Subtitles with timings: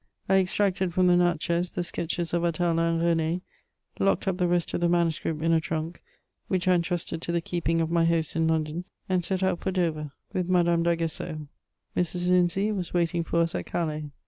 [0.27, 3.41] I extracted from the Natchez the sketches of Atala and RenSy
[3.99, 6.01] locked up the rest of the manu script in a trunk,
[6.49, 9.69] whieh I entrusted to the keeping of my hosts in London, and set out for
[9.71, 11.45] Dover with Madame d*Agues seau:
[11.95, 12.29] Mrs.
[12.29, 14.05] Lindsay was waiting for us at Calais.